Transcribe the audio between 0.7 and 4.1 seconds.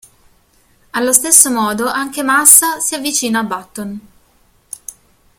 Allo stesso modo anche Massa si avvicina a Button.